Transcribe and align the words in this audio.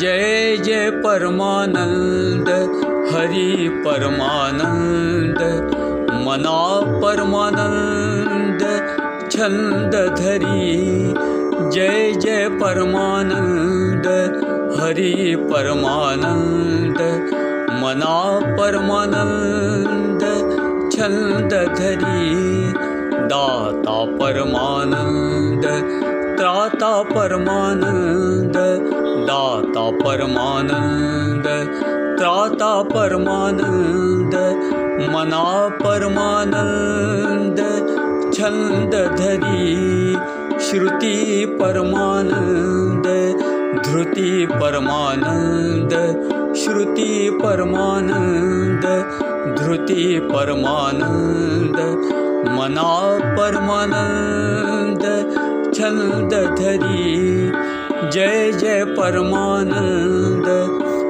जय 0.00 0.56
जय 0.64 0.90
परमानंद 1.04 2.48
हरि 3.12 3.68
परमानंद 3.84 5.40
मना 6.26 6.60
परमानंद 7.02 8.62
छंद 9.32 9.94
धरी 10.20 11.12
जय 11.74 12.12
जय 12.22 12.48
परमानंद 12.62 14.08
हरि 14.80 15.12
परमानंद 15.52 17.00
मना 17.82 18.16
परमानंद 18.56 20.24
धरी 21.52 22.72
दाता 23.32 23.98
परमानंद 24.20 25.66
त्राता 26.38 26.92
परमानंद 27.14 28.39
दाता 29.90 30.04
परमानंद 30.04 31.46
त्राता 32.18 32.70
परमानंद 32.92 34.34
मना 35.12 35.42
परमानंद 35.82 37.58
छंद 38.34 38.94
धरी 39.18 40.14
श्रुति 40.66 41.16
परमानंद 41.60 43.06
धृति 43.86 44.46
परमानंद 44.52 45.94
श्रुति 46.62 47.10
परमानंद 47.42 48.86
धृति 49.58 50.18
परमानंद 50.32 51.78
मना 52.58 52.90
परमानंद 53.36 55.04
छंद 55.74 56.34
धरी 56.58 57.79
जय 58.02 58.52
जय 58.52 58.84
परमानंद 58.96 60.46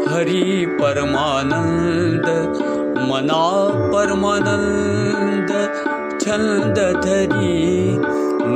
हरि 0.09 0.67
परमानंद 0.81 2.27
मना 3.11 3.45
परमानंद 3.93 5.53
छंद 6.23 6.79
धरी 7.05 7.61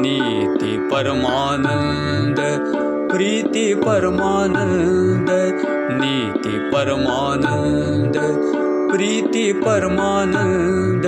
नीति 0.01 0.77
परमानंद 0.91 2.41
प्रीति 3.13 3.65
परमानंद 3.85 5.31
नीति 6.01 6.59
परमानंद 6.75 8.19
प्रीति 8.91 9.53
परमानंद 9.63 11.07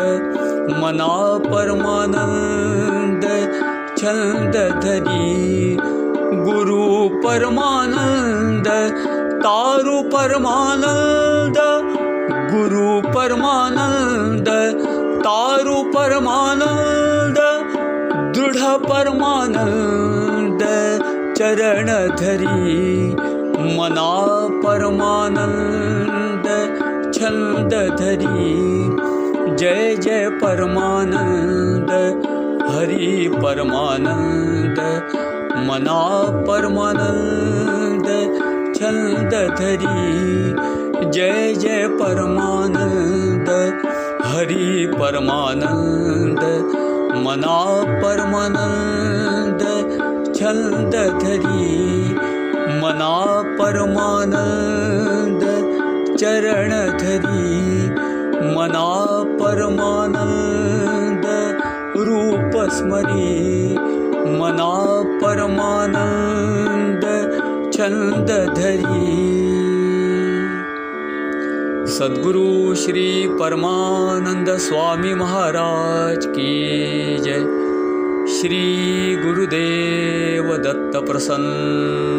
मना 0.82 1.12
परमानंद 1.50 3.26
छंद 3.98 4.56
धरी 4.84 6.05
गुरु 6.46 6.82
परमानंद 7.22 8.66
तारु 9.44 9.94
परमानंद 10.12 11.56
गुरु 12.50 12.90
परमानंद 13.14 14.48
तारु 15.24 15.78
परमानंद 15.94 17.38
दृढ 18.36 18.60
परमानंद 18.84 20.62
चरण 21.38 21.90
धरी 22.20 22.54
मना 23.78 24.08
परमानंद 24.66 26.46
छंद 27.16 27.74
धरी 28.00 28.50
जय 29.56 29.96
जय 30.06 30.28
परमानंद 30.42 31.90
हरि 32.70 33.10
परमानंद 33.42 34.80
मना 35.56 36.00
छंद 38.76 39.30
धरी। 39.58 41.10
जय 41.10 41.54
जय 41.54 41.88
परमानंद 41.88 43.48
हरि 44.24 44.92
परमानंद 45.00 46.40
मना 47.26 47.58
छंद 50.36 50.94
धरी। 51.22 52.14
मना 52.82 53.42
परमानंद 53.58 55.42
चरण 56.16 56.70
धरी। 56.98 57.66
मना 58.56 59.06
परमानंद 59.40 61.26
रूप 61.96 62.70
स्मरी 62.70 63.56
मना 64.30 64.72
परमानंद 65.22 67.04
छंद 67.74 68.30
धरी 68.56 69.14
सद्गुरु 71.86 72.74
श्री 72.74 73.08
परमानंद 73.40 74.48
स्वामी 74.58 75.14
महाराज 75.14 76.26
की 76.26 76.52
जय। 77.20 77.44
श्री 78.34 78.64
गुरुदेव 79.16 80.46
दत्त 80.56 80.94
प्रसन्न 81.06 82.15